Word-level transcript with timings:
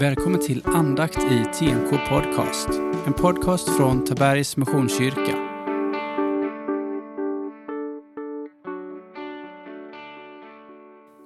Välkommen 0.00 0.40
till 0.40 0.62
andakt 0.66 1.18
i 1.18 1.44
TNK 1.58 1.90
Podcast. 2.08 2.68
En 3.06 3.12
podcast 3.12 3.76
från 3.76 4.04
Tabergs 4.04 4.56
Missionskyrka. 4.56 5.36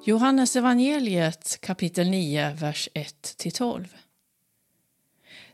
Johannes 0.04 0.56
evangeliet 0.56 1.60
kapitel 1.60 2.10
9, 2.10 2.56
vers 2.60 2.88
1-12. 2.94 3.88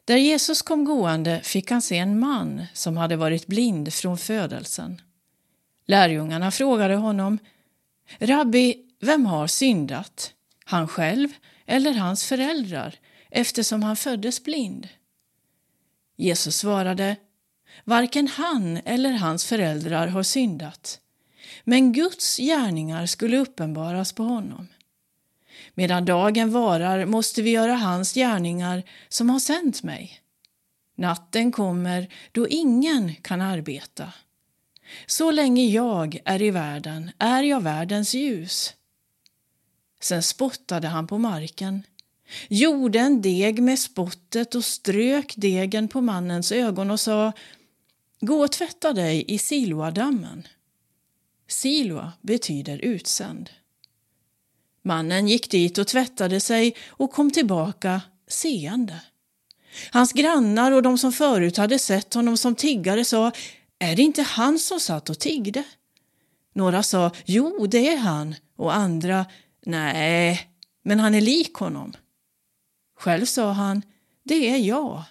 Där 0.04 0.16
Jesus 0.16 0.62
kom 0.62 0.84
gående 0.84 1.40
fick 1.44 1.70
han 1.70 1.82
se 1.82 1.98
en 1.98 2.20
man 2.20 2.66
som 2.74 2.96
hade 2.96 3.16
varit 3.16 3.46
blind 3.46 3.92
från 3.92 4.18
födelsen. 4.18 5.00
Lärjungarna 5.86 6.50
frågade 6.50 6.94
honom 6.94 7.38
Rabbi, 8.18 8.76
vem 9.00 9.26
har 9.26 9.46
syndat? 9.46 10.32
Han 10.64 10.88
själv 10.88 11.28
eller 11.66 11.92
hans 11.94 12.24
föräldrar 12.24 12.94
eftersom 13.30 13.82
han 13.82 13.96
föddes 13.96 14.44
blind? 14.44 14.88
Jesus 16.16 16.56
svarade 16.56 17.16
Varken 17.84 18.28
han 18.28 18.76
eller 18.76 19.12
hans 19.12 19.44
föräldrar 19.44 20.06
har 20.06 20.22
syndat, 20.22 21.00
men 21.64 21.92
Guds 21.92 22.36
gärningar 22.36 23.06
skulle 23.06 23.38
uppenbaras 23.38 24.12
på 24.12 24.22
honom. 24.22 24.68
Medan 25.74 26.04
dagen 26.04 26.50
varar 26.50 27.04
måste 27.06 27.42
vi 27.42 27.50
göra 27.50 27.74
hans 27.74 28.14
gärningar 28.14 28.82
som 29.08 29.30
har 29.30 29.38
sänt 29.38 29.82
mig. 29.82 30.20
Natten 30.94 31.52
kommer 31.52 32.14
då 32.32 32.48
ingen 32.48 33.14
kan 33.14 33.40
arbeta. 33.40 34.12
Så 35.06 35.30
länge 35.30 35.66
jag 35.66 36.18
är 36.24 36.42
i 36.42 36.50
världen 36.50 37.10
är 37.18 37.42
jag 37.42 37.62
världens 37.62 38.14
ljus. 38.14 38.74
Sen 40.00 40.22
spottade 40.22 40.88
han 40.88 41.06
på 41.06 41.18
marken, 41.18 41.82
gjorde 42.48 42.98
en 42.98 43.22
deg 43.22 43.62
med 43.62 43.78
spottet 43.78 44.54
och 44.54 44.64
strök 44.64 45.34
degen 45.36 45.88
på 45.88 46.00
mannens 46.00 46.52
ögon 46.52 46.90
och 46.90 47.00
sa 47.00 47.32
Gå 48.20 48.44
och 48.44 48.52
tvätta 48.52 48.92
dig 48.92 49.24
i 49.28 49.38
Siloadammen. 49.38 50.48
Siloa 51.48 52.12
betyder 52.20 52.78
utsänd. 52.78 53.50
Mannen 54.82 55.28
gick 55.28 55.50
dit 55.50 55.78
och 55.78 55.86
tvättade 55.86 56.40
sig 56.40 56.76
och 56.88 57.12
kom 57.12 57.30
tillbaka 57.30 58.00
seende. 58.28 59.00
Hans 59.90 60.12
grannar 60.12 60.72
och 60.72 60.82
de 60.82 60.98
som 60.98 61.12
förut 61.12 61.56
hade 61.56 61.78
sett 61.78 62.14
honom 62.14 62.36
som 62.36 62.54
tiggare 62.54 63.04
sa 63.04 63.32
Är 63.78 63.96
det 63.96 64.02
inte 64.02 64.22
han 64.22 64.58
som 64.58 64.80
satt 64.80 65.10
och 65.10 65.18
tiggde? 65.18 65.64
Några 66.52 66.82
sa 66.82 67.10
Jo, 67.24 67.66
det 67.66 67.88
är 67.88 67.96
han 67.96 68.34
och 68.56 68.74
andra 68.74 69.26
Nej, 69.66 70.48
men 70.82 71.00
han 71.00 71.14
är 71.14 71.20
lik 71.20 71.54
honom. 71.54 71.92
Själv 72.98 73.24
sa 73.24 73.52
han, 73.52 73.82
det 74.22 74.50
är 74.50 74.56
jag. 74.56 75.04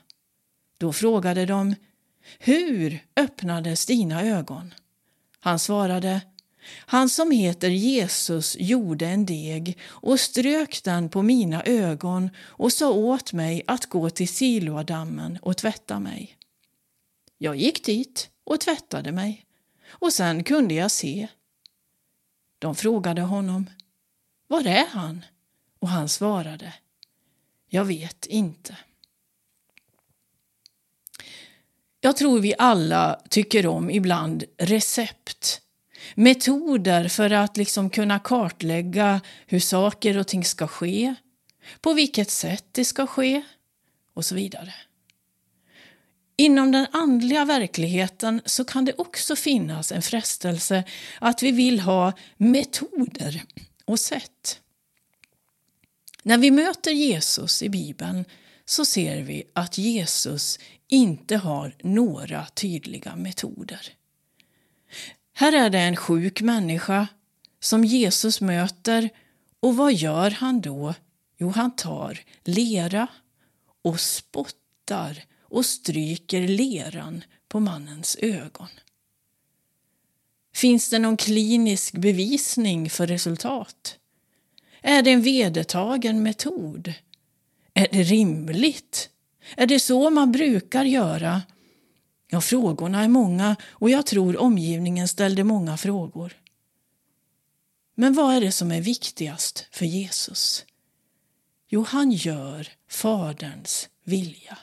Då 0.77 0.93
frågade 0.93 1.45
de, 1.45 1.75
hur 2.39 2.99
öppnades 3.15 3.85
dina 3.85 4.23
ögon? 4.23 4.73
Han 5.39 5.59
svarade, 5.59 6.21
han 6.69 7.09
som 7.09 7.31
heter 7.31 7.69
Jesus 7.69 8.55
gjorde 8.59 9.07
en 9.07 9.25
deg 9.25 9.77
och 9.85 10.19
strök 10.19 10.83
den 10.83 11.09
på 11.09 11.21
mina 11.21 11.63
ögon 11.63 12.29
och 12.39 12.73
sa 12.73 12.91
åt 12.91 13.33
mig 13.33 13.63
att 13.67 13.85
gå 13.85 14.09
till 14.09 14.29
Siloadammen 14.29 15.39
och 15.41 15.57
tvätta 15.57 15.99
mig. 15.99 16.37
Jag 17.37 17.55
gick 17.55 17.85
dit 17.85 18.29
och 18.43 18.59
tvättade 18.59 19.11
mig 19.11 19.45
och 19.89 20.13
sen 20.13 20.43
kunde 20.43 20.73
jag 20.73 20.91
se. 20.91 21.27
De 22.59 22.75
frågade 22.75 23.21
honom, 23.21 23.69
var 24.47 24.67
är 24.67 24.87
han? 24.87 25.25
Och 25.79 25.89
han 25.89 26.09
svarade, 26.09 26.73
jag 27.69 27.85
vet 27.85 28.25
inte. 28.25 28.77
Jag 31.99 32.17
tror 32.17 32.39
vi 32.39 32.53
alla 32.57 33.21
tycker 33.29 33.67
om 33.67 33.89
ibland 33.89 34.43
recept. 34.57 35.61
Metoder 36.15 37.07
för 37.07 37.29
att 37.29 37.57
liksom 37.57 37.89
kunna 37.89 38.19
kartlägga 38.19 39.21
hur 39.45 39.59
saker 39.59 40.17
och 40.17 40.27
ting 40.27 40.45
ska 40.45 40.67
ske, 40.67 41.15
på 41.81 41.93
vilket 41.93 42.31
sätt 42.31 42.65
det 42.71 42.85
ska 42.85 43.07
ske 43.07 43.41
och 44.13 44.25
så 44.25 44.35
vidare. 44.35 44.73
Inom 46.37 46.71
den 46.71 46.87
andliga 46.91 47.45
verkligheten 47.45 48.41
så 48.45 48.65
kan 48.65 48.85
det 48.85 48.93
också 48.97 49.35
finnas 49.35 49.91
en 49.91 50.01
frestelse 50.01 50.83
att 51.19 51.43
vi 51.43 51.51
vill 51.51 51.79
ha 51.79 52.13
metoder 52.37 53.43
och 53.85 53.99
sätt. 53.99 54.61
När 56.27 56.37
vi 56.37 56.51
möter 56.51 56.91
Jesus 56.91 57.63
i 57.63 57.69
Bibeln 57.69 58.25
så 58.65 58.85
ser 58.85 59.21
vi 59.21 59.43
att 59.53 59.77
Jesus 59.77 60.59
inte 60.87 61.37
har 61.37 61.75
några 61.83 62.45
tydliga 62.45 63.15
metoder. 63.15 63.89
Här 65.33 65.53
är 65.53 65.69
det 65.69 65.79
en 65.79 65.95
sjuk 65.95 66.41
människa 66.41 67.07
som 67.59 67.83
Jesus 67.83 68.41
möter 68.41 69.09
och 69.59 69.75
vad 69.75 69.93
gör 69.93 70.31
han 70.31 70.61
då? 70.61 70.93
Jo, 71.37 71.49
han 71.49 71.75
tar 71.75 72.19
lera 72.43 73.07
och 73.81 73.99
spottar 73.99 75.23
och 75.41 75.65
stryker 75.65 76.47
leran 76.47 77.23
på 77.47 77.59
mannens 77.59 78.17
ögon. 78.21 78.69
Finns 80.53 80.89
det 80.89 80.99
någon 80.99 81.17
klinisk 81.17 81.93
bevisning 81.93 82.89
för 82.89 83.07
resultat? 83.07 83.97
Är 84.81 85.01
det 85.01 85.11
en 85.11 85.21
vedertagen 85.21 86.23
metod? 86.23 86.93
Är 87.73 87.87
det 87.91 88.03
rimligt? 88.03 89.09
Är 89.57 89.67
det 89.67 89.79
så 89.79 90.09
man 90.09 90.31
brukar 90.31 90.85
göra? 90.85 91.41
Ja, 92.29 92.41
frågorna 92.41 93.03
är 93.03 93.07
många 93.07 93.55
och 93.69 93.89
jag 93.89 94.05
tror 94.05 94.37
omgivningen 94.37 95.07
ställde 95.07 95.43
många 95.43 95.77
frågor. 95.77 96.37
Men 97.95 98.13
vad 98.13 98.35
är 98.35 98.41
det 98.41 98.51
som 98.51 98.71
är 98.71 98.81
viktigast 98.81 99.67
för 99.71 99.85
Jesus? 99.85 100.65
Jo, 101.67 101.83
han 101.83 102.11
gör 102.11 102.67
Faderns 102.89 103.89
vilja. 104.03 104.57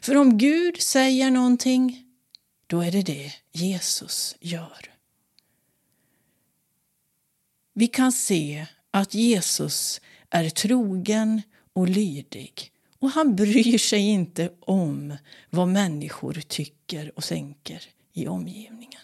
För 0.00 0.16
om 0.16 0.38
Gud 0.38 0.80
säger 0.80 1.30
någonting, 1.30 2.04
då 2.66 2.80
är 2.80 2.92
det 2.92 3.02
det 3.02 3.32
Jesus 3.52 4.36
gör. 4.40 4.94
Vi 7.72 7.86
kan 7.86 8.12
se 8.12 8.66
att 8.98 9.14
Jesus 9.14 10.00
är 10.30 10.50
trogen 10.50 11.42
och 11.72 11.88
lydig 11.88 12.72
och 12.98 13.10
han 13.10 13.36
bryr 13.36 13.78
sig 13.78 14.00
inte 14.00 14.50
om 14.60 15.16
vad 15.50 15.68
människor 15.68 16.42
tycker 16.48 17.12
och 17.16 17.24
tänker 17.24 17.82
i 18.12 18.28
omgivningen. 18.28 19.02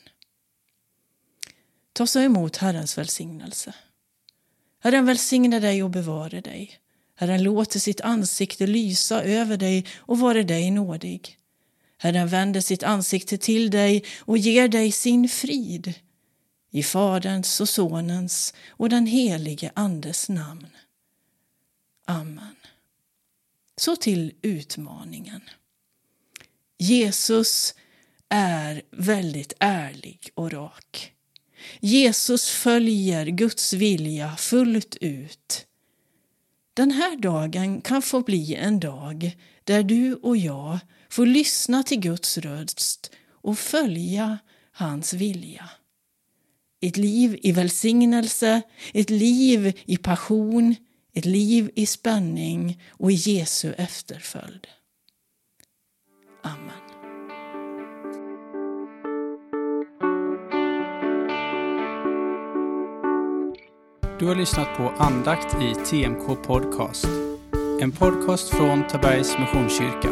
Ta 1.93 2.07
så 2.07 2.21
emot 2.21 2.57
Herrens 2.57 2.99
välsignelse. 2.99 3.75
Herren 4.81 5.07
välsigne 5.07 5.61
dig 5.61 5.83
och 5.83 5.91
bevare 5.91 6.41
dig. 6.41 6.79
Herren 7.15 7.43
låter 7.43 7.81
sitt 7.81 8.01
ansikte 8.01 8.67
lysa 8.67 9.23
över 9.23 9.57
dig 9.57 9.87
och 9.97 10.19
vare 10.19 10.43
dig 10.43 10.71
nådig. 10.71 11.39
Herren 11.99 12.29
vänder 12.29 12.61
sitt 12.61 12.83
ansikte 12.83 13.39
till 13.39 13.71
dig 13.71 14.05
och 14.19 14.39
ger 14.39 14.69
dig 14.69 14.93
sin 14.93 15.29
frid. 15.29 15.95
I 16.75 16.83
Faderns 16.83 17.61
och 17.61 17.69
Sonens 17.69 18.55
och 18.69 18.89
den 18.89 19.07
helige 19.07 19.73
Andes 19.75 20.29
namn. 20.29 20.67
Amen. 22.07 22.57
Så 23.77 23.97
till 23.97 24.35
utmaningen. 24.43 25.41
Jesus 26.79 27.75
är 28.29 28.83
väldigt 28.91 29.53
ärlig 29.61 30.31
och 30.35 30.53
rak. 30.53 31.13
Jesus 31.81 32.51
följer 32.51 33.27
Guds 33.27 33.73
vilja 33.73 34.37
fullt 34.37 34.97
ut. 34.97 35.67
Den 36.75 36.91
här 36.91 37.17
dagen 37.17 37.81
kan 37.81 38.03
få 38.03 38.21
bli 38.21 38.55
en 38.55 38.81
dag 38.81 39.37
där 39.65 39.83
du 39.83 40.15
och 40.15 40.37
jag 40.37 40.79
får 41.09 41.27
lyssna 41.27 41.83
till 41.83 42.01
Guds 42.01 42.39
röst 42.39 43.11
och 43.31 43.59
följa 43.59 44.39
hans 44.73 45.13
vilja. 45.13 45.71
Ett 46.85 46.97
liv 46.97 47.39
i 47.43 47.53
välsignelse, 47.53 48.63
ett 48.93 49.11
liv 49.11 49.73
i 49.85 49.97
passion, 49.97 50.75
ett 51.15 51.25
liv 51.25 51.71
i 51.75 51.87
spänning 51.87 52.83
och 52.91 53.13
i 53.13 53.15
Jesu 53.15 53.73
efterföljd. 53.73 54.67
Amen. 56.43 56.85
Du 64.19 64.27
har 64.27 64.35
lyssnat 64.35 64.77
på 64.77 64.89
andakt 64.89 65.57
i 65.63 65.75
TMK 65.75 66.43
Podcast. 66.47 67.07
En 67.81 67.93
podcast 67.93 68.49
från 68.49 68.87
Tabergs 68.87 69.39
Missionskyrka. 69.39 70.09